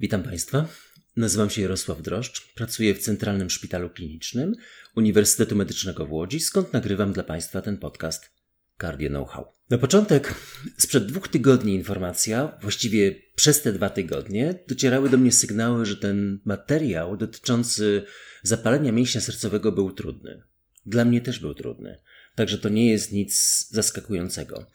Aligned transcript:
Witam 0.00 0.22
Państwa. 0.22 0.68
Nazywam 1.16 1.50
się 1.50 1.62
Jarosław 1.62 2.02
Droszcz, 2.02 2.54
pracuję 2.54 2.94
w 2.94 2.98
Centralnym 2.98 3.50
Szpitalu 3.50 3.90
Klinicznym 3.90 4.54
Uniwersytetu 4.96 5.56
Medycznego 5.56 6.06
w 6.06 6.12
Łodzi, 6.12 6.40
skąd 6.40 6.72
nagrywam 6.72 7.12
dla 7.12 7.22
Państwa 7.22 7.62
ten 7.62 7.78
podcast 7.78 8.30
Cardio 8.80 9.08
Know-how. 9.08 9.52
Na 9.70 9.78
początek, 9.78 10.34
sprzed 10.78 11.06
dwóch 11.06 11.28
tygodni 11.28 11.74
informacja, 11.74 12.58
właściwie 12.60 13.14
przez 13.34 13.62
te 13.62 13.72
dwa 13.72 13.90
tygodnie, 13.90 14.54
docierały 14.68 15.08
do 15.08 15.18
mnie 15.18 15.32
sygnały, 15.32 15.86
że 15.86 15.96
ten 15.96 16.40
materiał 16.44 17.16
dotyczący 17.16 18.04
zapalenia 18.42 18.92
mięśnia 18.92 19.20
sercowego 19.20 19.72
był 19.72 19.92
trudny. 19.92 20.42
Dla 20.86 21.04
mnie 21.04 21.20
też 21.20 21.38
był 21.38 21.54
trudny. 21.54 21.98
Także 22.34 22.58
to 22.58 22.68
nie 22.68 22.90
jest 22.90 23.12
nic 23.12 23.66
zaskakującego. 23.70 24.66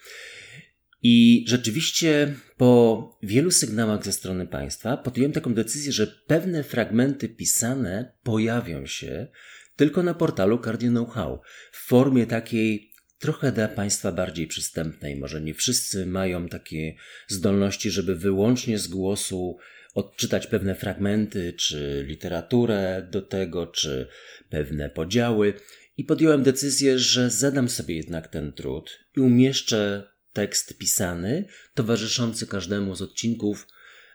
I 1.07 1.45
rzeczywiście 1.47 2.35
po 2.57 3.19
wielu 3.23 3.51
sygnałach 3.51 4.05
ze 4.05 4.11
strony 4.11 4.47
państwa 4.47 4.97
podjąłem 4.97 5.31
taką 5.31 5.53
decyzję, 5.53 5.91
że 5.91 6.07
pewne 6.07 6.63
fragmenty 6.63 7.29
pisane 7.29 8.11
pojawią 8.23 8.85
się 8.85 9.27
tylko 9.75 10.03
na 10.03 10.13
portalu 10.13 10.59
Cardio 10.59 10.89
Know-how 10.89 11.41
w 11.71 11.87
formie 11.87 12.27
takiej 12.27 12.91
trochę 13.19 13.51
dla 13.51 13.67
państwa 13.67 14.11
bardziej 14.11 14.47
przystępnej. 14.47 15.15
Może 15.15 15.41
nie 15.41 15.53
wszyscy 15.53 16.05
mają 16.05 16.47
takie 16.47 16.95
zdolności, 17.27 17.91
żeby 17.91 18.15
wyłącznie 18.15 18.79
z 18.79 18.87
głosu 18.87 19.57
odczytać 19.93 20.47
pewne 20.47 20.75
fragmenty, 20.75 21.53
czy 21.53 22.05
literaturę 22.07 23.07
do 23.11 23.21
tego, 23.21 23.67
czy 23.67 24.07
pewne 24.49 24.89
podziały. 24.89 25.53
I 25.97 26.03
podjąłem 26.03 26.43
decyzję, 26.43 26.99
że 26.99 27.29
zadam 27.29 27.69
sobie 27.69 27.95
jednak 27.95 28.27
ten 28.27 28.53
trud 28.53 28.99
i 29.17 29.19
umieszczę 29.19 30.14
tekst 30.35 30.77
pisany, 30.77 31.45
towarzyszący 31.73 32.47
każdemu 32.47 32.95
z 32.95 33.01
odcinków. 33.01 33.67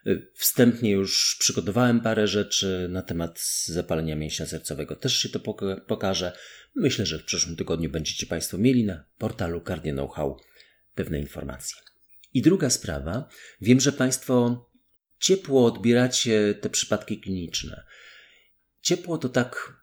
Y, 0.07 0.31
wstępnie 0.35 0.91
już 0.91 1.37
przygotowałem 1.39 2.01
parę 2.01 2.29
rzeczy 2.29 2.87
na 2.91 3.03
temat 3.03 3.41
zapalenia 3.67 4.17
mięśnia 4.17 4.47
sercowego. 4.47 4.97
Też 4.97 5.17
się 5.17 5.29
to 5.29 5.41
pokaże. 5.87 6.33
Myślę, 6.75 7.07
że 7.07 7.19
w 7.19 7.25
przyszłym 7.25 7.57
tygodniu 7.57 7.91
będziecie 7.91 8.27
Państwo 8.27 8.59
mieli 8.59 8.85
na 8.85 9.05
portalu 9.19 9.61
Cardio 9.61 9.93
Know-how 9.93 10.37
pewne 10.95 11.21
informacje. 11.21 11.77
I 12.35 12.43
druga 12.43 12.71
sprawa. 12.71 13.29
Wiem, 13.61 13.81
że 13.81 13.93
Państwo 13.93 14.67
ciepło 15.19 15.67
odbieracie 15.67 16.55
te 16.55 16.71
przypadki 16.71 17.21
kliniczne. 17.21 17.85
Ciepło 18.81 19.19
to 19.19 19.29
tak 19.29 19.81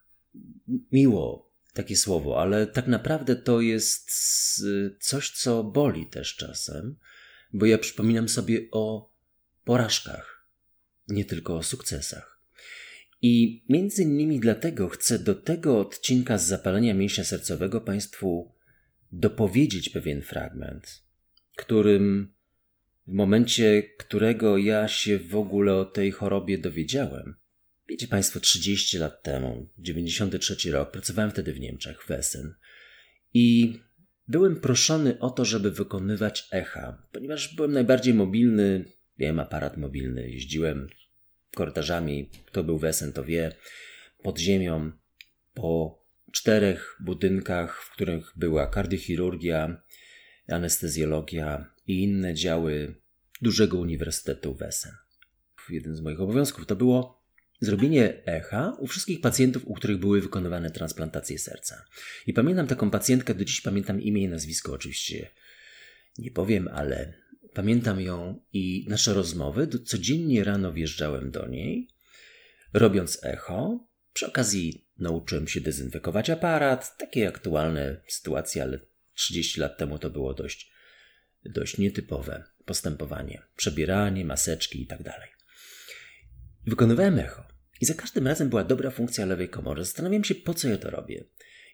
miło 0.92 1.47
takie 1.78 1.96
słowo, 1.96 2.42
ale 2.42 2.68
tak 2.68 2.88
naprawdę 2.88 3.36
to 3.36 3.62
jest 3.62 4.12
coś, 5.00 5.32
co 5.32 5.64
boli 5.64 6.06
też 6.06 6.36
czasem, 6.36 6.96
bo 7.54 7.66
ja 7.66 7.78
przypominam 7.78 8.30
sobie 8.30 8.60
o 8.72 9.14
porażkach, 9.64 10.48
nie 11.08 11.26
tylko 11.26 11.58
o 11.58 11.64
sukcesach. 11.64 12.42
I 13.22 13.64
między 13.70 14.04
innymi 14.04 14.40
dlatego 14.40 14.90
chcę 14.90 15.20
do 15.20 15.36
tego 15.36 15.80
odcinka 15.80 16.38
z 16.38 16.48
zapalenia 16.48 16.94
mięśnia 16.94 17.24
sercowego 17.24 17.82
Państwu 17.82 18.52
dopowiedzieć 19.12 19.90
pewien 19.90 20.22
fragment, 20.22 21.04
którym 21.56 22.34
w 23.08 23.14
momencie, 23.14 23.84
którego 23.98 24.58
ja 24.58 24.88
się 24.88 25.20
w 25.20 25.36
ogóle 25.36 25.74
o 25.74 25.86
tej 25.86 26.12
chorobie 26.12 26.58
dowiedziałem, 26.58 27.36
Wiecie 27.90 28.08
Państwo, 28.08 28.40
30 28.40 28.98
lat 28.98 29.24
temu, 29.24 29.70
93 29.80 30.72
rok, 30.72 30.92
pracowałem 30.92 31.32
wtedy 31.32 31.54
w 31.54 31.60
Niemczech, 31.60 32.04
w 32.04 32.12
Essen. 32.12 32.54
I 33.34 33.74
byłem 34.28 34.60
proszony 34.60 35.20
o 35.20 35.30
to, 35.30 35.46
żeby 35.46 35.72
wykonywać 35.72 36.48
echa, 36.52 37.04
ponieważ 37.12 37.56
byłem 37.56 37.72
najbardziej 37.72 38.14
mobilny, 38.14 38.86
miałem 39.18 39.40
aparat 39.40 39.78
mobilny, 39.78 40.30
jeździłem 40.30 40.90
korytarzami, 41.56 42.30
kto 42.46 42.64
był 42.64 42.78
w 42.78 42.86
Essen, 42.86 43.14
to 43.14 43.24
wie, 43.24 43.56
pod 44.24 44.40
ziemią, 44.40 44.92
po 45.54 46.04
czterech 46.32 46.98
budynkach, 47.00 47.84
w 47.84 47.92
których 47.92 48.34
była 48.36 48.68
kardiochirurgia, 48.68 49.82
anestezjologia 50.48 51.74
i 51.88 52.04
inne 52.04 52.34
działy 52.34 52.96
dużego 53.42 53.78
uniwersytetu 53.78 54.56
w 54.56 54.62
Essen. 54.62 54.92
Jeden 55.70 55.96
z 55.96 56.02
moich 56.02 56.22
obowiązków 56.22 56.66
to 56.66 56.76
było 56.76 57.17
zrobienie 57.60 58.26
echa 58.26 58.76
u 58.80 58.88
wszystkich 58.88 59.22
pacjentów, 59.22 59.68
u 59.68 59.74
których 59.74 59.98
były 59.98 60.22
wykonywane 60.22 60.72
transplantacje 60.72 61.40
serca. 61.40 61.86
I 62.28 62.34
pamiętam 62.34 62.68
taką 62.68 62.90
pacjentkę, 62.90 63.36
do 63.36 63.46
dziś 63.46 63.62
pamiętam 63.62 64.02
imię 64.02 64.22
i 64.22 64.28
nazwisko 64.28 64.74
oczywiście. 64.74 65.30
Nie 66.18 66.32
powiem, 66.32 66.68
ale 66.68 67.14
pamiętam 67.54 68.02
ją 68.02 68.44
i 68.54 68.86
nasze 68.90 69.14
rozmowy. 69.14 69.68
Codziennie 69.86 70.44
rano 70.44 70.74
wjeżdżałem 70.74 71.32
do 71.32 71.48
niej, 71.48 71.90
robiąc 72.74 73.20
echo. 73.24 73.88
Przy 74.14 74.28
okazji 74.28 74.88
nauczyłem 74.98 75.48
się 75.48 75.62
dezynfekować 75.62 76.30
aparat. 76.30 76.98
Takie 76.98 77.28
aktualne 77.28 78.02
sytuacje, 78.08 78.64
ale 78.64 78.80
30 79.14 79.60
lat 79.60 79.78
temu 79.78 80.00
to 80.00 80.10
było 80.10 80.34
dość, 80.34 80.72
dość 81.46 81.78
nietypowe 81.78 82.44
postępowanie. 82.66 83.42
Przebieranie, 83.56 84.26
maseczki 84.26 84.82
i 84.82 84.88
tak 84.88 85.04
dalej. 85.04 85.30
Wykonywałem 86.66 87.20
echo. 87.20 87.47
I 87.82 87.86
za 87.86 87.94
każdym 87.94 88.28
razem 88.28 88.50
była 88.50 88.64
dobra 88.64 88.92
funkcja 88.92 89.26
lewej 89.26 89.50
komory. 89.50 89.84
Zastanawiam 89.84 90.24
się, 90.24 90.36
po 90.36 90.54
co 90.54 90.68
ja 90.68 90.78
to 90.78 90.90
robię. 90.90 91.26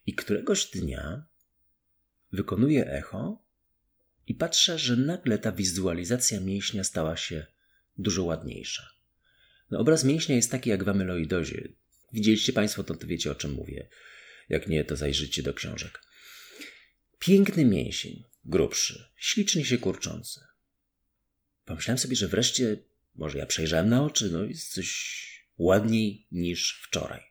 I 0.06 0.14
któregoś 0.14 0.66
dnia 0.66 1.26
wykonuję 2.32 2.92
echo 2.92 3.46
i 4.28 4.36
patrzę, 4.36 4.80
że 4.80 4.96
nagle 4.96 5.38
ta 5.38 5.52
wizualizacja 5.52 6.40
mięśnia 6.40 6.84
stała 6.84 7.18
się 7.18 7.46
dużo 7.98 8.24
ładniejsza. 8.24 8.90
No, 9.72 9.80
obraz 9.80 10.04
mięśnia 10.04 10.36
jest 10.36 10.52
taki 10.52 10.70
jak 10.70 10.84
w 10.84 10.90
amyloidozie. 10.90 11.70
Widzieliście 12.14 12.54
Państwo, 12.54 12.84
to, 12.84 12.96
to 12.96 13.08
wiecie 13.08 13.32
o 13.32 13.36
czym 13.36 13.52
mówię. 13.52 13.90
Jak 14.50 14.68
nie, 14.68 14.84
to 14.84 14.96
zajrzyjcie 14.96 15.44
do 15.44 15.54
książek. 15.54 16.02
Piękny 17.20 17.66
mięsień, 17.66 18.24
grubszy, 18.46 19.06
ślicznie 19.18 19.66
się 19.66 19.78
kurczący. 19.78 20.40
Pomyślałem 21.66 21.98
sobie, 21.98 22.16
że 22.16 22.28
wreszcie 22.28 22.78
może 23.16 23.38
ja 23.38 23.46
przejrzałem 23.46 23.90
na 23.90 24.04
oczy, 24.04 24.30
no 24.30 24.44
jest 24.44 24.74
coś 24.74 25.24
ładniej 25.58 26.28
niż 26.32 26.82
wczoraj. 26.84 27.22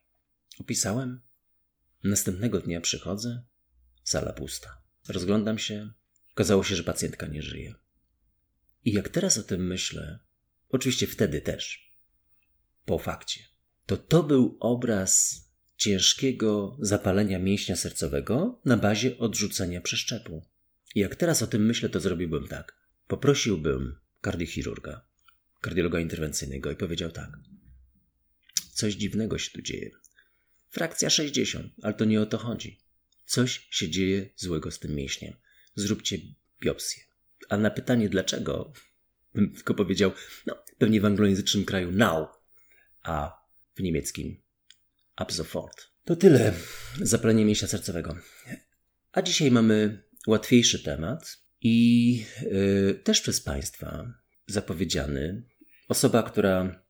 Opisałem. 0.59 1.21
Następnego 2.05 2.61
dnia 2.61 2.81
przychodzę, 2.81 3.43
sala 4.05 4.33
pusta. 4.33 4.83
Rozglądam 5.09 5.59
się, 5.59 5.93
okazało 6.33 6.65
się, 6.65 6.77
że 6.77 6.85
pacjentka 6.85 7.27
nie 7.27 7.43
żyje. 7.43 7.75
I 8.85 8.93
jak 8.93 9.09
teraz 9.09 9.39
o 9.39 9.43
tym 9.43 9.67
myślę, 9.67 10.19
oczywiście 10.69 11.07
wtedy 11.07 11.41
też, 11.41 11.93
po 12.85 12.99
fakcie, 12.99 13.41
to 13.87 13.97
to 13.97 14.23
był 14.23 14.57
obraz 14.61 15.43
ciężkiego 15.77 16.77
zapalenia 16.81 17.39
mięśnia 17.39 17.77
sercowego 17.77 18.61
na 18.65 18.77
bazie 18.77 19.19
odrzucenia 19.19 19.81
przeszczepu. 19.81 20.47
I 20.95 21.01
jak 21.01 21.17
teraz 21.17 21.43
o 21.43 21.47
tym 21.47 21.67
myślę, 21.67 21.89
to 21.89 22.01
zrobiłbym 22.01 22.49
tak. 22.49 22.77
Poprosiłbym 23.07 23.99
kardiochirurga, 24.21 25.07
kardiologa 25.61 26.01
interwencyjnego 26.01 26.71
i 26.71 26.77
powiedział 26.77 27.11
tak. 27.11 27.39
Coś 28.73 28.95
dziwnego 28.95 29.39
się 29.39 29.51
tu 29.51 29.63
dzieje. 29.63 29.91
Frakcja 30.71 31.11
60, 31.11 31.73
ale 31.83 31.95
to 31.95 32.05
nie 32.05 32.21
o 32.21 32.27
to 32.27 32.39
chodzi. 32.39 32.81
Coś 33.25 33.69
się 33.71 33.91
dzieje 33.91 34.31
złego 34.37 34.71
z 34.71 34.79
tym 34.79 34.95
mięśniem. 34.95 35.35
Zróbcie 35.75 36.19
biopsję. 36.61 37.03
A 37.49 37.57
na 37.57 37.71
pytanie 37.71 38.09
dlaczego, 38.09 38.73
bym 39.35 39.55
tylko 39.55 39.75
powiedział, 39.75 40.13
no 40.47 40.65
pewnie 40.79 41.01
w 41.01 41.05
anglojęzycznym 41.05 41.65
kraju 41.65 41.91
now, 41.91 42.29
a 43.03 43.43
w 43.75 43.83
niemieckim 43.83 44.43
ab 45.17 45.33
sofort. 45.33 45.89
To 46.05 46.17
tyle 46.17 46.55
zapalenie 47.01 47.45
mięśnia 47.45 47.69
sercowego. 47.69 48.17
A 49.13 49.23
dzisiaj 49.23 49.51
mamy 49.51 50.03
łatwiejszy 50.27 50.83
temat 50.83 51.39
i 51.61 52.15
yy, 52.43 53.01
też 53.05 53.21
przez 53.21 53.41
Państwa 53.41 54.13
zapowiedziany. 54.47 55.43
Osoba, 55.89 56.23
która 56.23 56.85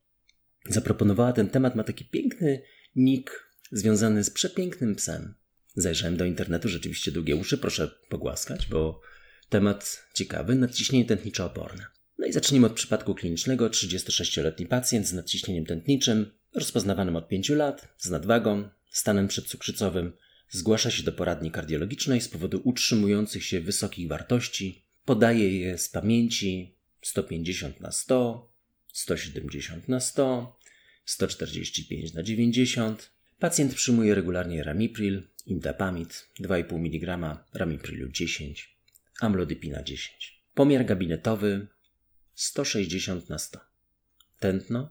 zaproponowała 0.68 1.32
ten 1.32 1.48
temat, 1.48 1.76
ma 1.76 1.84
taki 1.84 2.04
piękny 2.04 2.62
nick 2.96 3.52
związany 3.72 4.24
z 4.24 4.30
przepięknym 4.30 4.94
psem. 4.94 5.34
Zajrzałem 5.74 6.16
do 6.16 6.24
internetu, 6.24 6.68
rzeczywiście 6.68 7.12
długie 7.12 7.36
uszy, 7.36 7.58
proszę 7.58 7.90
pogłaskać, 8.08 8.66
bo 8.66 9.00
temat 9.48 10.06
ciekawy, 10.14 10.54
nadciśnienie 10.54 11.04
tętnicze 11.04 11.44
oporne. 11.44 11.86
No 12.18 12.26
i 12.26 12.32
zacznijmy 12.32 12.66
od 12.66 12.72
przypadku 12.72 13.14
klinicznego. 13.14 13.68
36-letni 13.68 14.66
pacjent 14.66 15.08
z 15.08 15.12
nadciśnieniem 15.12 15.66
tętniczym, 15.66 16.30
rozpoznawanym 16.54 17.16
od 17.16 17.28
5 17.28 17.48
lat, 17.48 17.94
z 17.98 18.10
nadwagą, 18.10 18.68
stanem 18.90 19.28
przedcukrzycowym, 19.28 20.12
zgłasza 20.48 20.90
się 20.90 21.02
do 21.02 21.12
poradni 21.12 21.50
kardiologicznej 21.50 22.20
z 22.20 22.28
powodu 22.28 22.60
utrzymujących 22.64 23.44
się 23.44 23.60
wysokich 23.60 24.08
wartości, 24.08 24.86
podaje 25.04 25.58
je 25.58 25.78
z 25.78 25.88
pamięci 25.88 26.78
150 27.02 27.80
na 27.80 27.92
100, 27.92 28.51
170 28.92 29.88
na 29.88 30.00
100, 30.00 30.58
145 31.04 32.14
na 32.14 32.22
90. 32.22 33.12
Pacjent 33.38 33.74
przyjmuje 33.74 34.14
regularnie 34.14 34.62
ramipril, 34.62 35.22
indapamid 35.46 36.28
2,5 36.40 36.76
mg, 36.76 37.36
ramiprilu 37.54 38.08
10, 38.08 38.76
amlodipina 39.20 39.82
10. 39.82 40.42
Pomiar 40.54 40.84
gabinetowy 40.84 41.66
160 42.34 43.28
na 43.28 43.38
100. 43.38 43.60
Tętno 44.38 44.90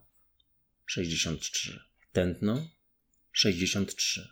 63. 0.86 1.80
Tętno 2.12 2.68
63. 3.31 4.27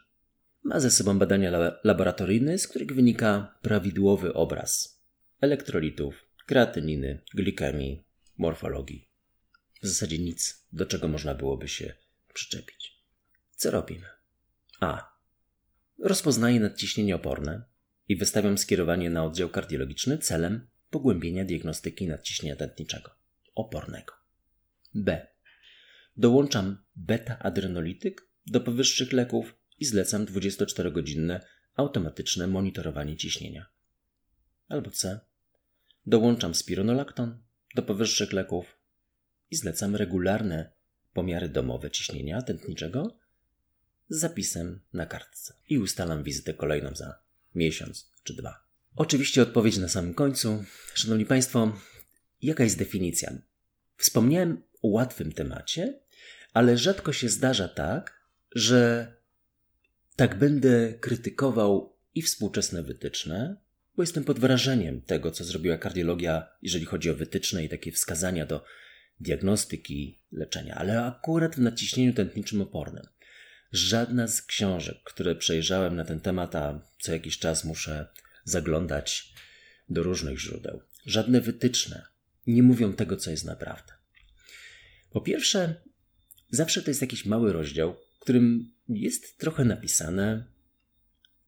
Ma 0.64 0.80
ze 0.80 0.92
sobą 0.92 1.20
badania 1.20 1.52
laboratoryjne, 1.84 2.58
z 2.58 2.68
których 2.68 2.94
wynika 2.94 3.58
prawidłowy 3.62 4.34
obraz 4.34 5.02
elektrolitów, 5.42 6.26
kreatyniny, 6.46 7.22
glikemii, 7.34 8.04
morfologii. 8.38 9.09
W 9.82 9.88
zasadzie 9.88 10.20
nic, 10.20 10.68
do 10.74 10.86
czego 10.86 11.08
można 11.08 11.36
byłoby 11.36 11.68
się 11.68 11.94
przyczepić. 12.34 13.00
Co 13.56 13.72
robimy? 13.72 14.08
A. 14.80 15.20
Rozpoznaję 16.00 16.60
nadciśnienie 16.60 17.16
oporne 17.16 17.64
i 18.08 18.16
wystawiam 18.16 18.58
skierowanie 18.58 19.10
na 19.10 19.26
oddział 19.26 19.50
kardiologiczny 19.50 20.18
celem 20.18 20.68
pogłębienia 20.90 21.46
diagnostyki 21.46 22.08
nadciśnienia 22.08 22.56
tętniczego 22.56 23.12
opornego. 23.56 24.14
B. 24.94 25.28
Dołączam 26.18 26.84
beta-adrenolityk 26.96 28.30
do 28.46 28.62
powyższych 28.62 29.14
leków 29.14 29.56
i 29.80 29.86
zlecam 29.86 30.26
24-godzinne 30.26 31.40
automatyczne 31.76 32.48
monitorowanie 32.48 33.18
ciśnienia. 33.18 33.66
Albo 34.68 34.92
C. 34.92 35.20
Dołączam 36.06 36.56
spironolakton 36.56 37.44
do 37.76 37.84
powyższych 37.84 38.34
leków 38.34 38.79
i 39.52 39.56
zlecam 39.56 39.96
regularne 39.96 40.72
pomiary 41.14 41.50
domowe 41.50 41.92
ciśnienia 41.92 42.42
tętniczego 42.42 43.18
z 44.10 44.20
zapisem 44.20 44.80
na 44.94 45.06
kartce 45.06 45.54
i 45.70 45.80
ustalam 45.80 46.24
wizytę 46.24 46.54
kolejną 46.54 46.96
za 46.96 47.20
miesiąc 47.56 48.12
czy 48.24 48.34
dwa. 48.34 48.64
Oczywiście 48.96 49.42
odpowiedź 49.42 49.78
na 49.78 49.88
samym 49.88 50.14
końcu. 50.14 50.64
Szanowni 50.94 51.26
Państwo, 51.26 51.78
jaka 52.42 52.64
jest 52.64 52.78
definicja? 52.78 53.34
Wspomniałem 53.98 54.62
o 54.82 54.88
łatwym 54.88 55.32
temacie, 55.32 56.00
ale 56.54 56.78
rzadko 56.78 57.14
się 57.14 57.30
zdarza 57.30 57.68
tak, 57.68 58.20
że 58.56 59.14
tak 60.16 60.40
będę 60.40 60.94
krytykował 60.94 61.96
i 62.16 62.22
współczesne 62.22 62.84
wytyczne, 62.84 63.56
bo 63.96 64.04
jestem 64.04 64.24
pod 64.24 64.40
wrażeniem 64.40 65.02
tego, 65.02 65.32
co 65.32 65.44
zrobiła 65.44 65.78
kardiologia, 65.78 66.48
jeżeli 66.62 66.86
chodzi 66.86 67.10
o 67.10 67.16
wytyczne 67.16 67.64
i 67.64 67.70
takie 67.70 67.92
wskazania 67.92 68.46
do 68.46 68.64
diagnostyki, 69.20 70.20
leczenia, 70.32 70.76
ale 70.76 71.06
akurat 71.06 71.56
w 71.56 71.60
nadciśnieniu 71.60 72.14
tętniczym 72.14 72.62
opornym. 72.62 73.04
Żadna 73.72 74.28
z 74.28 74.42
książek, 74.42 74.98
które 75.04 75.36
przejrzałem 75.36 75.96
na 75.96 76.06
ten 76.06 76.20
temat, 76.20 76.56
a 76.56 76.82
co 77.02 77.14
jakiś 77.14 77.40
czas 77.40 77.66
muszę 77.66 78.08
zaglądać 78.44 79.34
do 79.90 80.04
różnych 80.04 80.40
źródeł, 80.40 80.82
żadne 81.06 81.42
wytyczne 81.42 82.06
nie 82.48 82.64
mówią 82.64 82.94
tego, 82.94 83.18
co 83.18 83.32
jest 83.32 83.46
naprawdę. 83.46 83.94
Po 85.12 85.22
pierwsze, 85.22 85.76
zawsze 86.50 86.82
to 86.82 86.92
jest 86.92 87.02
jakiś 87.02 87.26
mały 87.26 87.54
rozdział, 87.54 87.96
w 88.16 88.20
którym 88.20 88.74
jest 88.90 89.38
trochę 89.38 89.66
napisane, 89.66 90.46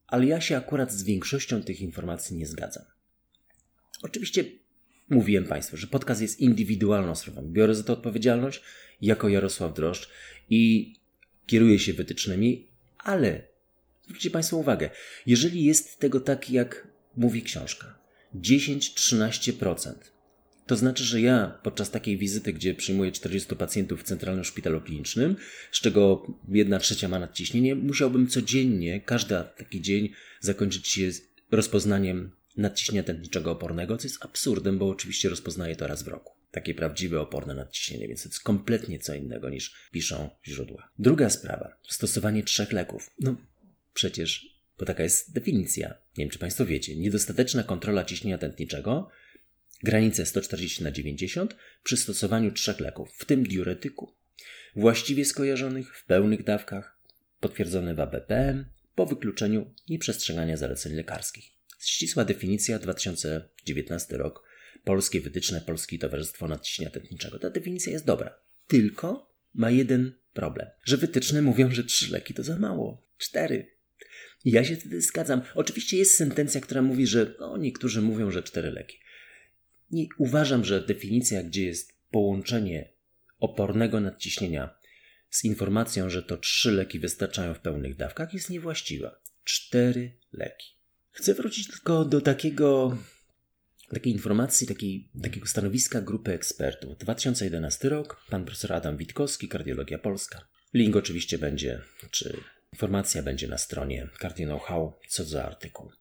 ale 0.07 0.25
ja 0.25 0.41
się 0.41 0.57
akurat 0.57 0.91
z 0.91 1.03
większością 1.03 1.63
tych 1.63 1.81
informacji 1.81 2.37
nie 2.37 2.45
zgadzam. 2.45 2.85
Oczywiście 4.01 4.43
mówiłem 5.11 5.45
Państwu, 5.45 5.77
że 5.77 5.87
podcast 5.87 6.21
jest 6.21 6.39
indywidualną 6.39 7.15
sprawą. 7.15 7.41
Biorę 7.51 7.75
za 7.75 7.83
to 7.83 7.93
odpowiedzialność 7.93 8.61
jako 9.01 9.29
Jarosław 9.29 9.73
Droszcz 9.73 10.09
i 10.49 10.93
kieruję 11.45 11.79
się 11.79 11.93
wytycznymi, 11.93 12.67
ale 12.97 13.41
zwróćcie 14.05 14.29
Państwo 14.29 14.57
uwagę, 14.57 14.89
jeżeli 15.25 15.63
jest 15.63 15.99
tego 15.99 16.19
tak, 16.19 16.49
jak 16.49 16.87
mówi 17.17 17.41
książka, 17.41 17.99
10-13%, 18.35 19.93
to 20.67 20.75
znaczy, 20.75 21.03
że 21.03 21.21
ja 21.21 21.59
podczas 21.63 21.91
takiej 21.91 22.17
wizyty, 22.17 22.53
gdzie 22.53 22.73
przyjmuję 22.73 23.11
40 23.11 23.55
pacjentów 23.55 24.01
w 24.01 24.03
centralnym 24.03 24.43
szpitalu 24.43 24.81
klinicznym, 24.81 25.35
z 25.71 25.81
czego 25.81 26.27
jedna 26.47 26.79
trzecia 26.79 27.07
ma 27.07 27.19
nadciśnienie, 27.19 27.75
musiałbym 27.75 28.27
codziennie, 28.27 29.01
każdy 29.01 29.35
taki 29.57 29.81
dzień 29.81 30.09
zakończyć 30.39 30.87
się 30.87 31.09
rozpoznaniem 31.51 32.31
nadciśnienia 32.57 33.03
tętniczego 33.03 33.51
opornego, 33.51 33.97
co 33.97 34.07
jest 34.07 34.25
absurdem, 34.25 34.77
bo 34.77 34.89
oczywiście 34.89 35.29
rozpoznaję 35.29 35.75
to 35.75 35.87
raz 35.87 36.03
w 36.03 36.07
roku. 36.07 36.33
Takie 36.51 36.73
prawdziwe 36.73 37.21
oporne 37.21 37.53
nadciśnienie, 37.53 38.07
więc 38.07 38.23
to 38.23 38.29
jest 38.29 38.43
kompletnie 38.43 38.99
co 38.99 39.15
innego 39.15 39.49
niż 39.49 39.89
piszą 39.91 40.29
źródła. 40.47 40.91
Druga 40.99 41.29
sprawa, 41.29 41.77
stosowanie 41.89 42.43
trzech 42.43 42.71
leków. 42.71 43.11
No 43.19 43.35
przecież, 43.93 44.61
bo 44.79 44.85
taka 44.85 45.03
jest 45.03 45.33
definicja, 45.33 45.89
nie 45.89 46.25
wiem 46.25 46.29
czy 46.29 46.39
Państwo 46.39 46.65
wiecie, 46.65 46.95
niedostateczna 46.95 47.63
kontrola 47.63 48.03
ciśnienia 48.03 48.37
tętniczego 48.37 49.09
Granice 49.83 50.25
140 50.25 50.83
na 50.83 50.91
90 50.91 51.55
przy 51.83 51.97
stosowaniu 51.97 52.51
trzech 52.51 52.79
leków, 52.79 53.09
w 53.17 53.25
tym 53.25 53.43
diuretyku, 53.43 54.13
właściwie 54.75 55.25
skojarzonych 55.25 55.97
w 55.97 56.05
pełnych 56.05 56.43
dawkach, 56.43 56.97
potwierdzone 57.39 57.95
w 57.95 57.99
ABPM, 57.99 58.65
po 58.95 59.05
wykluczeniu 59.05 59.73
nieprzestrzegania 59.89 60.57
zaleceń 60.57 60.93
lekarskich. 60.93 61.60
Ścisła 61.85 62.25
definicja 62.25 62.79
2019 62.79 64.17
rok, 64.17 64.43
polskie 64.83 65.21
wytyczne, 65.21 65.61
Polskie 65.61 65.99
Towarzystwo 65.99 66.47
Nadciśnienia 66.47 66.91
Tętniczego. 66.91 67.39
Ta 67.39 67.49
definicja 67.49 67.91
jest 67.91 68.05
dobra, 68.05 68.39
tylko 68.67 69.33
ma 69.53 69.71
jeden 69.71 70.13
problem, 70.33 70.67
że 70.83 70.97
wytyczne 70.97 71.41
mówią, 71.41 71.71
że 71.71 71.83
trzy 71.83 72.11
leki 72.11 72.33
to 72.33 72.43
za 72.43 72.59
mało, 72.59 73.07
cztery. 73.17 73.75
Ja 74.45 74.63
się 74.63 74.75
wtedy 74.75 75.01
zgadzam. 75.01 75.41
Oczywiście 75.55 75.97
jest 75.97 76.15
sentencja, 76.15 76.61
która 76.61 76.81
mówi, 76.81 77.07
że 77.07 77.35
no, 77.39 77.57
niektórzy 77.57 78.01
mówią, 78.01 78.31
że 78.31 78.43
cztery 78.43 78.71
leki. 78.71 78.97
Nie 79.91 80.05
uważam, 80.17 80.65
że 80.65 80.85
definicja, 80.85 81.43
gdzie 81.43 81.65
jest 81.65 81.93
połączenie 82.11 82.93
opornego 83.39 83.99
nadciśnienia 83.99 84.75
z 85.29 85.45
informacją, 85.45 86.09
że 86.09 86.23
to 86.23 86.37
trzy 86.37 86.71
leki 86.71 86.99
wystarczają 86.99 87.53
w 87.53 87.59
pełnych 87.59 87.95
dawkach, 87.95 88.33
jest 88.33 88.49
niewłaściwa. 88.49 89.21
Cztery 89.43 90.17
leki. 90.33 90.80
Chcę 91.11 91.33
wrócić 91.33 91.67
tylko 91.67 92.05
do 92.05 92.21
takiego, 92.21 92.97
takiej 93.89 94.13
informacji, 94.13 94.67
takiej, 94.67 95.09
takiego 95.23 95.47
stanowiska 95.47 96.01
grupy 96.01 96.33
ekspertów. 96.33 96.97
2011 96.97 97.89
rok, 97.89 98.25
pan 98.29 98.45
profesor 98.45 98.73
Adam 98.73 98.97
Witkowski, 98.97 99.47
Kardiologia 99.47 99.99
Polska. 99.99 100.47
Link 100.73 100.95
oczywiście 100.95 101.37
będzie, 101.37 101.81
czy 102.11 102.37
informacja 102.73 103.23
będzie 103.23 103.47
na 103.47 103.57
stronie 103.57 104.09
Cardio 104.21 104.47
Know-how, 104.47 104.93
co 105.07 105.23
za 105.23 105.45
artykuł 105.45 105.91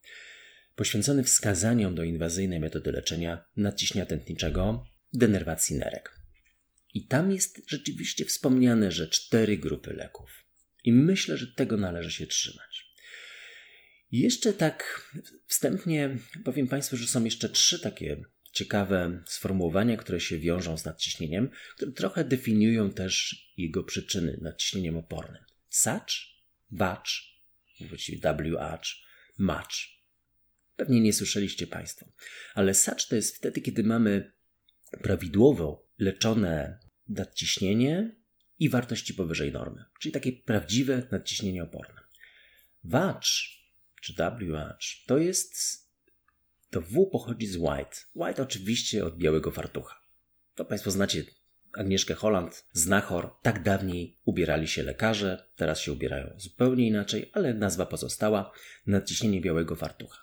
poświęcony 0.81 1.23
wskazaniom 1.23 1.95
do 1.95 2.03
inwazyjnej 2.03 2.59
metody 2.59 2.91
leczenia 2.91 3.43
nadciśnienia 3.57 4.05
tętniczego, 4.05 4.87
denerwacji 5.13 5.75
nerek. 5.75 6.19
I 6.93 7.07
tam 7.07 7.31
jest 7.31 7.61
rzeczywiście 7.67 8.25
wspomniane, 8.25 8.91
że 8.91 9.07
cztery 9.07 9.57
grupy 9.57 9.93
leków. 9.93 10.45
I 10.83 10.93
myślę, 10.93 11.37
że 11.37 11.47
tego 11.47 11.77
należy 11.77 12.11
się 12.11 12.27
trzymać. 12.27 12.90
Jeszcze 14.11 14.53
tak 14.53 15.09
wstępnie 15.47 16.17
powiem 16.45 16.67
Państwu, 16.67 16.97
że 16.97 17.07
są 17.07 17.25
jeszcze 17.25 17.49
trzy 17.49 17.79
takie 17.79 18.21
ciekawe 18.51 19.23
sformułowania, 19.25 19.97
które 19.97 20.19
się 20.19 20.39
wiążą 20.39 20.77
z 20.77 20.85
nadciśnieniem, 20.85 21.49
które 21.75 21.91
trochę 21.91 22.23
definiują 22.23 22.91
też 22.91 23.45
jego 23.57 23.83
przyczyny 23.83 24.37
nadciśnieniem 24.41 24.97
opornym. 24.97 25.43
SACH, 25.69 26.11
WACH, 26.71 27.07
właściwie 27.89 28.33
WH, 28.33 28.85
MACH. 29.37 29.73
Pewnie 30.75 31.01
nie 31.01 31.13
słyszeliście 31.13 31.67
Państwo. 31.67 32.05
Ale 32.53 32.73
sacz 32.73 33.07
to 33.07 33.15
jest 33.15 33.37
wtedy, 33.37 33.61
kiedy 33.61 33.83
mamy 33.83 34.31
prawidłowo 35.01 35.87
leczone 35.97 36.79
nadciśnienie 37.07 38.15
i 38.59 38.69
wartości 38.69 39.13
powyżej 39.13 39.51
normy, 39.51 39.85
czyli 39.99 40.11
takie 40.11 40.31
prawdziwe 40.31 41.07
nadciśnienie 41.11 41.63
oporne. 41.63 42.01
WACH 42.83 43.60
czy 44.01 44.13
WH 44.13 45.05
to 45.07 45.17
jest 45.17 45.81
to 46.69 46.81
W 46.81 47.09
pochodzi 47.11 47.47
z 47.47 47.55
white. 47.55 47.95
White 48.15 48.43
oczywiście 48.43 49.05
od 49.05 49.17
białego 49.17 49.51
fartucha. 49.51 50.01
To 50.55 50.65
Państwo 50.65 50.91
znacie 50.91 51.23
Agnieszkę 51.73 52.13
Holland, 52.13 52.65
Znachor. 52.73 53.33
Tak 53.41 53.63
dawniej 53.63 54.17
ubierali 54.25 54.67
się 54.67 54.83
lekarze, 54.83 55.49
teraz 55.55 55.79
się 55.79 55.91
ubierają 55.91 56.33
zupełnie 56.37 56.87
inaczej, 56.87 57.29
ale 57.33 57.53
nazwa 57.53 57.85
pozostała. 57.85 58.51
Nadciśnienie 58.87 59.41
białego 59.41 59.75
fartucha. 59.75 60.19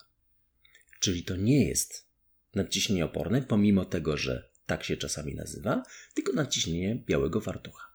Czyli 0.99 1.23
to 1.23 1.35
nie 1.35 1.67
jest 1.67 2.07
nadciśnienie 2.55 3.05
oporne, 3.05 3.41
pomimo 3.41 3.85
tego, 3.85 4.17
że 4.17 4.49
tak 4.65 4.83
się 4.83 4.97
czasami 4.97 5.35
nazywa, 5.35 5.83
tylko 6.13 6.33
nadciśnienie 6.33 6.95
białego 6.95 7.41
fartucha. 7.41 7.87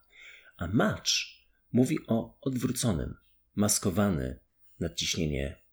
A 0.57 0.67
match 0.67 1.11
mówi 1.73 1.99
o 2.07 2.39
odwróconym, 2.41 3.15
maskowane 3.55 4.39
nadciśnienie, 4.81 5.64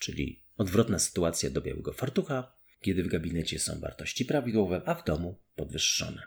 czyli 0.00 0.42
odwrotna 0.56 0.98
sytuacja 0.98 1.50
do 1.50 1.60
białego 1.60 1.92
fartucha, 1.92 2.52
kiedy 2.80 3.02
w 3.02 3.08
gabinecie 3.08 3.58
są 3.58 3.80
wartości 3.80 4.24
prawidłowe, 4.24 4.82
a 4.86 4.94
w 4.94 5.04
domu 5.04 5.40
podwyższone. 5.56 6.22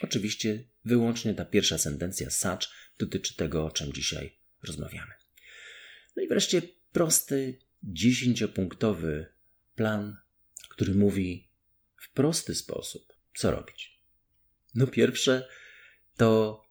Oczywiście 0.00 0.64
wyłącznie 0.84 1.34
ta 1.34 1.44
pierwsza 1.44 1.78
sentencja 1.78 2.30
SACH 2.30 2.68
dotyczy 2.98 3.36
tego, 3.36 3.66
o 3.66 3.70
czym 3.70 3.92
dzisiaj 3.92 4.38
rozmawiamy. 4.62 5.12
No 6.16 6.22
i 6.22 6.28
wreszcie 6.28 6.62
prosty, 6.92 7.58
dziesięciopunktowy 7.82 9.26
plan, 9.74 10.16
który 10.68 10.94
mówi 10.94 11.48
w 11.96 12.12
prosty 12.12 12.54
sposób, 12.54 13.12
co 13.34 13.50
robić. 13.50 14.00
No 14.74 14.86
pierwsze 14.86 15.48
to 16.16 16.62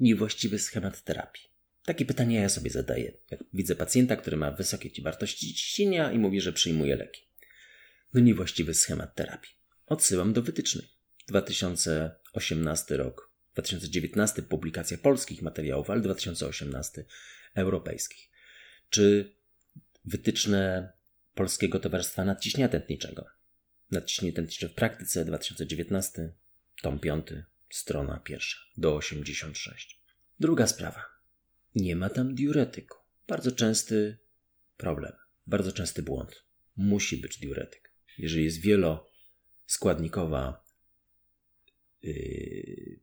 niewłaściwy 0.00 0.58
schemat 0.58 1.04
terapii? 1.04 1.53
Takie 1.84 2.04
pytania 2.04 2.40
ja 2.40 2.48
sobie 2.48 2.70
zadaję. 2.70 3.12
Jak 3.30 3.40
widzę 3.52 3.74
pacjenta, 3.74 4.16
który 4.16 4.36
ma 4.36 4.50
wysokie 4.50 5.02
wartości 5.02 5.54
ciśnienia 5.54 6.12
i 6.12 6.18
mówi, 6.18 6.40
że 6.40 6.52
przyjmuje 6.52 6.96
leki. 6.96 7.22
No 8.14 8.20
niewłaściwy 8.20 8.74
schemat 8.74 9.14
terapii. 9.14 9.52
Odsyłam 9.86 10.32
do 10.32 10.42
wytycznych. 10.42 10.84
2018 11.28 12.96
rok, 12.96 13.30
2019 13.52 14.42
publikacja 14.42 14.98
polskich 14.98 15.42
materiałów, 15.42 15.90
ale 15.90 16.00
2018 16.00 17.04
europejskich. 17.54 18.30
Czy 18.90 19.34
wytyczne 20.04 20.92
Polskiego 21.34 21.78
Towarzystwa 21.78 22.24
Nadciśnienia 22.24 22.68
Tętniczego. 22.68 23.26
Nadciśnienie 23.90 24.32
tętnicze 24.32 24.68
w 24.68 24.74
praktyce 24.74 25.24
2019, 25.24 26.32
tom 26.82 26.98
5, 26.98 27.26
strona 27.70 28.20
pierwsza, 28.20 28.58
do 28.76 28.96
86. 28.96 30.00
Druga 30.40 30.66
sprawa. 30.66 31.13
Nie 31.74 31.96
ma 31.96 32.10
tam 32.10 32.34
diuretyku. 32.34 32.98
Bardzo 33.26 33.52
częsty 33.52 34.18
problem, 34.76 35.12
bardzo 35.46 35.72
częsty 35.72 36.02
błąd. 36.02 36.44
Musi 36.76 37.16
być 37.16 37.38
diuretyk. 37.38 37.92
Jeżeli 38.18 38.44
jest 38.44 38.60
wieloskładnikowa 38.60 40.64
yy, 42.02 43.00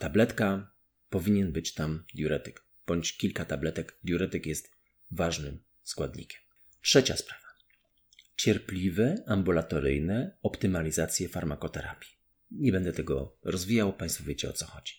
tabletka, 0.00 0.74
powinien 1.10 1.52
być 1.52 1.74
tam 1.74 2.04
diuretyk, 2.14 2.64
bądź 2.86 3.16
kilka 3.16 3.44
tabletek. 3.44 3.98
Diuretyk 4.04 4.46
jest 4.46 4.70
ważnym 5.10 5.62
składnikiem. 5.82 6.40
Trzecia 6.80 7.16
sprawa. 7.16 7.42
Cierpliwe, 8.36 9.24
ambulatoryjne 9.26 10.38
optymalizacje 10.42 11.28
farmakoterapii. 11.28 12.10
Nie 12.50 12.72
będę 12.72 12.92
tego 12.92 13.38
rozwijał, 13.42 13.96
Państwo 13.96 14.24
wiecie 14.24 14.50
o 14.50 14.52
co 14.52 14.66
chodzi. 14.66 14.94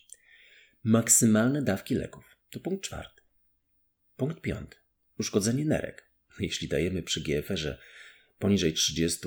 Maksymalne 0.84 1.62
dawki 1.62 1.94
leków. 1.94 2.33
To 2.54 2.60
punkt 2.60 2.84
czwarty. 2.84 3.22
Punkt 4.16 4.40
piąty. 4.40 4.76
Uszkodzenie 5.18 5.64
nerek. 5.64 6.10
Jeśli 6.40 6.68
dajemy 6.68 7.02
przy 7.02 7.20
GFR-ze 7.20 7.78
poniżej 8.38 8.72
30, 8.72 9.18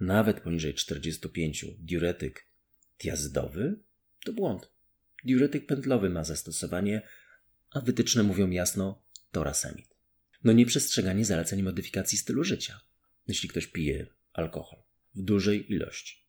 nawet 0.00 0.40
poniżej 0.40 0.74
45 0.74 1.66
diuretyk 1.78 2.46
tiazydowy, 2.98 3.80
to 4.24 4.32
błąd. 4.32 4.70
Diuretyk 5.24 5.66
pętlowy 5.66 6.10
ma 6.10 6.24
zastosowanie, 6.24 7.02
a 7.70 7.80
wytyczne 7.80 8.22
mówią 8.22 8.50
jasno 8.50 9.04
torasemid. 9.32 9.94
No 10.44 10.52
nieprzestrzeganie 10.52 11.24
zaleceń 11.24 11.62
modyfikacji 11.62 12.18
stylu 12.18 12.44
życia. 12.44 12.80
Jeśli 13.28 13.48
ktoś 13.48 13.66
pije 13.66 14.06
alkohol 14.32 14.82
w 15.14 15.22
dużej 15.22 15.72
ilości 15.72 16.26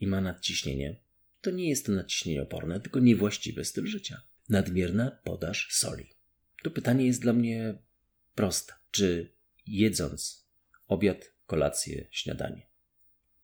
i 0.00 0.06
ma 0.06 0.20
nadciśnienie, 0.20 1.00
to 1.40 1.50
nie 1.50 1.68
jest 1.68 1.86
to 1.86 1.92
nadciśnienie 1.92 2.42
oporne, 2.42 2.80
tylko 2.80 3.00
niewłaściwy 3.00 3.64
styl 3.64 3.86
życia. 3.86 4.29
Nadmierna 4.50 5.10
podaż 5.24 5.68
soli. 5.70 6.10
To 6.62 6.70
pytanie 6.70 7.06
jest 7.06 7.20
dla 7.20 7.32
mnie 7.32 7.78
proste. 8.34 8.72
Czy 8.90 9.32
jedząc 9.66 10.46
obiad, 10.86 11.32
kolację, 11.46 12.06
śniadanie, 12.10 12.66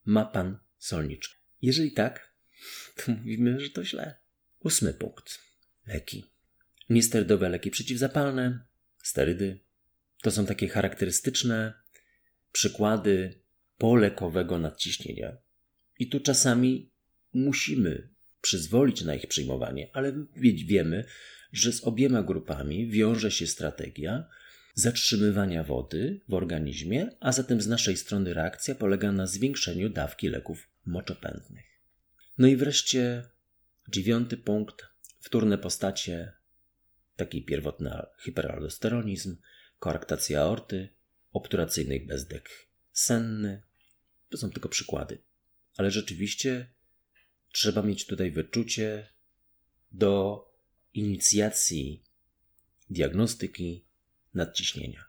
ma 0.04 0.25
pan 0.25 0.58
solniczkę? 0.78 1.36
Jeżeli 1.62 1.92
tak, 1.92 2.34
to 2.96 3.12
mówimy, 3.12 3.60
że 3.60 3.70
to 3.70 3.84
źle. 3.84 4.14
Ósmy 4.60 4.94
punkt. 4.94 5.38
Leki. 5.86 6.25
Niesterydowe 6.88 7.48
leki 7.48 7.70
przeciwzapalne, 7.70 8.64
sterydy. 9.02 9.60
To 10.22 10.30
są 10.30 10.46
takie 10.46 10.68
charakterystyczne 10.68 11.75
przykłady 12.52 13.40
polekowego 13.78 14.58
nadciśnienia. 14.58 15.36
I 15.98 16.08
tu 16.08 16.20
czasami 16.20 16.90
musimy 17.32 18.15
przyzwolić 18.47 19.03
na 19.03 19.15
ich 19.15 19.26
przyjmowanie, 19.26 19.91
ale 19.93 20.12
wiemy, 20.67 21.05
że 21.53 21.73
z 21.73 21.85
obiema 21.85 22.23
grupami 22.23 22.91
wiąże 22.91 23.31
się 23.31 23.47
strategia 23.47 24.29
zatrzymywania 24.75 25.65
wody 25.65 26.21
w 26.29 26.35
organizmie, 26.35 27.11
a 27.21 27.33
zatem 27.33 27.61
z 27.61 27.67
naszej 27.67 27.97
strony 27.97 28.35
reakcja 28.35 28.75
polega 28.75 29.12
na 29.12 29.26
zwiększeniu 29.26 29.88
dawki 29.88 30.29
leków 30.29 30.69
moczopędnych. 30.87 31.67
No 32.38 32.47
i 32.47 32.57
wreszcie 32.57 33.23
dziewiąty 33.88 34.37
punkt, 34.37 34.87
wtórne 35.21 35.59
postacie, 35.59 36.33
taki 37.17 37.45
pierwotny 37.45 37.91
hiperaldosteronizm, 38.25 39.37
korektacja 39.79 40.41
aorty, 40.41 40.88
obturacyjnych 41.33 42.07
bezdek 42.07 42.50
senny. 42.93 43.62
To 44.29 44.37
są 44.37 44.50
tylko 44.50 44.69
przykłady. 44.69 45.19
Ale 45.76 45.91
rzeczywiście 45.91 46.75
trzeba 47.53 47.83
mieć 47.83 48.07
tutaj 48.07 48.31
wyczucie 48.31 49.09
do 49.93 50.45
inicjacji 50.95 52.05
diagnostyki 52.91 53.87
nadciśnienia. 54.35 55.05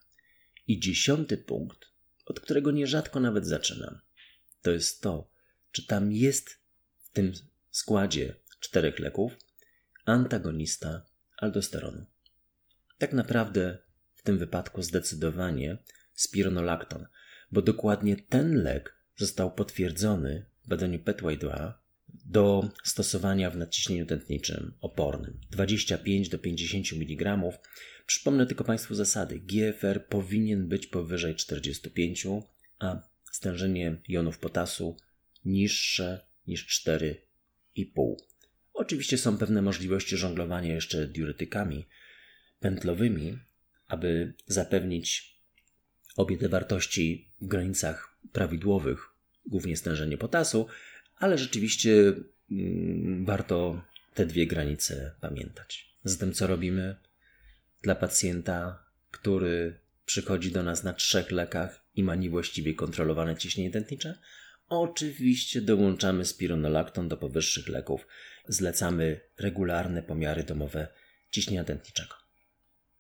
I 0.67 0.79
dziesiąty 0.79 1.37
punkt, 1.37 1.79
od 2.25 2.39
którego 2.39 2.71
nierzadko 2.71 3.19
nawet 3.19 3.47
zaczynam, 3.47 3.99
to 4.61 4.71
jest 4.71 5.01
to, 5.01 5.31
czy 5.71 5.87
tam 5.87 6.11
jest 6.11 6.49
w 6.99 7.09
tym 7.09 7.33
składzie 7.71 8.35
czterech 8.59 8.99
leków 8.99 9.31
antagonista 10.05 11.05
aldosteronu. 11.37 12.05
Tak 12.97 13.13
naprawdę 13.13 13.77
w 14.13 14.21
tym 14.21 14.37
wypadku 14.37 14.81
zdecydowanie 14.81 15.77
spironolakton, 16.13 17.07
bo 17.51 17.61
dokładnie 17.61 18.15
ten 18.15 18.63
lek 18.63 18.95
został 19.15 19.51
potwierdzony 19.51 20.45
w 20.65 20.67
badaniu 20.67 20.99
PETWAY2 20.99 21.73
do 22.25 22.69
stosowania 22.83 23.49
w 23.49 23.57
nadciśnieniu 23.57 24.05
tętniczym 24.05 24.73
opornym 24.81 25.39
25 25.51 26.29
do 26.29 26.39
50 26.39 26.93
mg. 26.93 27.41
Przypomnę 28.05 28.45
tylko 28.45 28.63
Państwu 28.63 28.95
zasady. 28.95 29.39
GFR 29.39 30.05
powinien 30.05 30.67
być 30.67 30.87
powyżej 30.87 31.35
45, 31.35 32.27
a 32.79 33.01
stężenie 33.31 34.01
jonów 34.07 34.39
potasu 34.39 34.97
niższe 35.45 36.25
niż 36.47 36.81
4,5. 36.87 38.15
Oczywiście 38.73 39.17
są 39.17 39.37
pewne 39.37 39.61
możliwości 39.61 40.17
żonglowania 40.17 40.73
jeszcze 40.73 41.07
diuretykami 41.07 41.85
pętlowymi, 42.59 43.39
aby 43.87 44.33
zapewnić 44.47 45.37
obie 46.15 46.37
te 46.37 46.49
wartości 46.49 47.31
w 47.41 47.47
granicach 47.47 48.17
prawidłowych, 48.31 49.09
głównie 49.45 49.77
stężenie 49.77 50.17
potasu, 50.17 50.67
ale 51.19 51.37
rzeczywiście 51.37 52.13
mm, 52.51 53.25
warto 53.25 53.81
te 54.13 54.25
dwie 54.25 54.47
granice 54.47 55.15
pamiętać. 55.21 55.95
Zatem 56.03 56.33
co 56.33 56.47
robimy 56.47 56.95
dla 57.81 57.95
pacjenta, 57.95 58.83
który 59.11 59.79
przychodzi 60.05 60.51
do 60.51 60.63
nas 60.63 60.83
na 60.83 60.93
trzech 60.93 61.31
lekach 61.31 61.85
i 61.95 62.03
ma 62.03 62.15
niewłaściwie 62.15 62.73
kontrolowane 62.73 63.37
ciśnienie 63.37 63.71
tętnicze? 63.71 64.19
Oczywiście 64.69 65.61
dołączamy 65.61 66.25
spironolakton 66.25 67.07
do 67.07 67.17
powyższych 67.17 67.67
leków. 67.67 68.07
Zlecamy 68.47 69.19
regularne 69.37 70.03
pomiary 70.03 70.43
domowe 70.43 70.87
ciśnienia 71.31 71.63
tętniczego. 71.63 72.15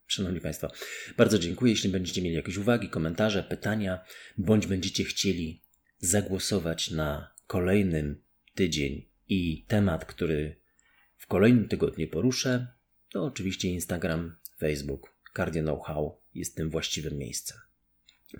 Szanowni 0.07 0.41
Państwo, 0.41 0.71
bardzo 1.17 1.39
dziękuję. 1.39 1.71
Jeśli 1.71 1.89
będziecie 1.89 2.21
mieli 2.21 2.35
jakieś 2.35 2.57
uwagi, 2.57 2.89
komentarze, 2.89 3.43
pytania, 3.43 3.99
bądź 4.37 4.67
będziecie 4.67 5.03
chcieli 5.03 5.61
zagłosować 5.99 6.91
na 6.91 7.36
kolejnym 7.47 8.21
tydzień 8.55 9.05
i 9.29 9.65
temat, 9.67 10.05
który 10.05 10.55
w 11.17 11.27
kolejnym 11.27 11.67
tygodniu 11.67 12.07
poruszę, 12.07 12.67
to 13.09 13.25
oczywiście 13.25 13.69
Instagram, 13.69 14.35
Facebook, 14.59 15.13
Cardio 15.35 15.63
Know-how 15.63 16.21
jest 16.35 16.55
tym 16.55 16.69
właściwym 16.69 17.17
miejscem. 17.17 17.57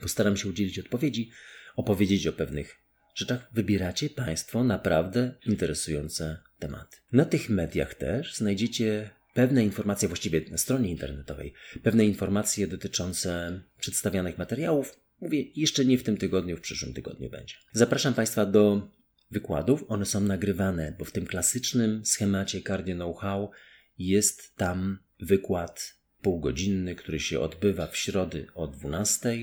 Postaram 0.01 0.37
się 0.37 0.49
udzielić 0.49 0.79
odpowiedzi, 0.79 1.31
opowiedzieć 1.75 2.27
o 2.27 2.33
pewnych 2.33 2.75
rzeczach. 3.15 3.49
Wybieracie 3.53 4.09
Państwo 4.09 4.63
naprawdę 4.63 5.35
interesujące 5.45 6.37
tematy. 6.59 6.97
Na 7.11 7.25
tych 7.25 7.49
mediach 7.49 7.95
też 7.95 8.35
znajdziecie 8.35 9.09
pewne 9.33 9.63
informacje, 9.63 10.07
właściwie 10.07 10.41
na 10.51 10.57
stronie 10.57 10.91
internetowej, 10.91 11.53
pewne 11.83 12.05
informacje 12.05 12.67
dotyczące 12.67 13.61
przedstawianych 13.79 14.37
materiałów. 14.37 14.99
Mówię, 15.21 15.43
jeszcze 15.55 15.85
nie 15.85 15.97
w 15.97 16.03
tym 16.03 16.17
tygodniu, 16.17 16.57
w 16.57 16.61
przyszłym 16.61 16.93
tygodniu 16.93 17.29
będzie. 17.29 17.55
Zapraszam 17.71 18.13
Państwa 18.13 18.45
do 18.45 18.89
wykładów. 19.31 19.85
One 19.87 20.05
są 20.05 20.21
nagrywane, 20.21 20.95
bo 20.99 21.05
w 21.05 21.11
tym 21.11 21.25
klasycznym 21.25 22.05
schemacie 22.05 22.61
Cardio 22.61 22.95
Know-how 22.95 23.51
jest 23.97 24.55
tam 24.55 24.99
wykład 25.19 25.93
półgodzinny, 26.21 26.95
który 26.95 27.19
się 27.19 27.39
odbywa 27.39 27.87
w 27.87 27.97
środę 27.97 28.45
o 28.55 28.67
12. 28.67 29.37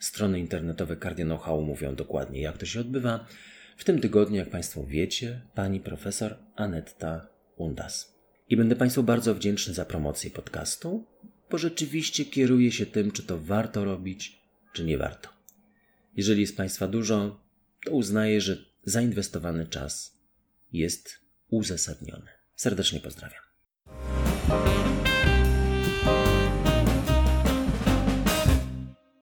Strony 0.00 0.40
internetowe 0.40 0.96
Cardio 0.96 1.26
Know-how 1.26 1.62
mówią 1.62 1.94
dokładnie, 1.94 2.40
jak 2.40 2.58
to 2.58 2.66
się 2.66 2.80
odbywa. 2.80 3.26
W 3.76 3.84
tym 3.84 4.00
tygodniu, 4.00 4.36
jak 4.36 4.50
Państwo 4.50 4.84
wiecie, 4.84 5.40
pani 5.54 5.80
profesor 5.80 6.36
Anetta 6.56 7.28
Undas. 7.56 8.18
I 8.48 8.56
będę 8.56 8.76
Państwu 8.76 9.02
bardzo 9.02 9.34
wdzięczny 9.34 9.74
za 9.74 9.84
promocję 9.84 10.30
podcastu, 10.30 11.06
bo 11.50 11.58
rzeczywiście 11.58 12.24
kieruję 12.24 12.72
się 12.72 12.86
tym, 12.86 13.10
czy 13.10 13.22
to 13.22 13.38
warto 13.38 13.84
robić, 13.84 14.42
czy 14.72 14.84
nie 14.84 14.98
warto. 14.98 15.28
Jeżeli 16.16 16.40
jest 16.40 16.56
Państwa 16.56 16.88
dużo, 16.88 17.40
to 17.84 17.90
uznaję, 17.90 18.40
że 18.40 18.64
zainwestowany 18.88 19.66
czas 19.66 20.18
jest 20.72 21.20
uzasadniony. 21.48 22.30
Serdecznie 22.56 23.00
pozdrawiam. 23.00 23.42